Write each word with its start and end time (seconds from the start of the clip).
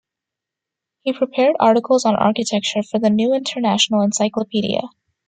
He 1.03 1.13
prepared 1.13 1.57
articles 1.59 2.05
on 2.05 2.15
architecture 2.15 2.81
for 2.81 2.97
the 2.97 3.11
"New 3.11 3.35
International 3.35 4.01
Encyclopedia". 4.01 4.81